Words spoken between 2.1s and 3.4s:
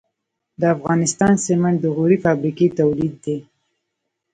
فابریکې تولید دي